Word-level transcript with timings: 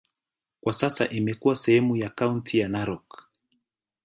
Kwa 0.61 0.73
sasa 0.73 1.09
imekuwa 1.09 1.55
sehemu 1.55 1.95
ya 1.95 2.09
kaunti 2.09 2.59
ya 2.59 2.67
Narok. 2.69 3.29